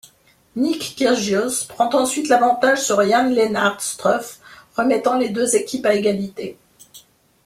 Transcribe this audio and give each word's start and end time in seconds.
Nick 0.55 0.95
Kyrgios 0.97 1.63
prend 1.69 1.89
ensuite 1.93 2.27
l'avantage 2.27 2.81
sur 2.83 3.07
Jan-Lennard 3.07 3.79
Struff, 3.83 4.39
remettant 4.75 5.15
les 5.15 5.29
deux 5.29 5.55
équipes 5.55 5.85
à 5.85 5.93
égalité. 5.93 6.57